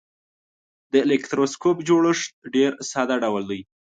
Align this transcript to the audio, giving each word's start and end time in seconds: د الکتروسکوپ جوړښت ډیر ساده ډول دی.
د 0.91 0.93
الکتروسکوپ 1.05 1.77
جوړښت 1.89 2.31
ډیر 2.55 2.71
ساده 2.91 3.15
ډول 3.23 3.43
دی. 3.51 3.61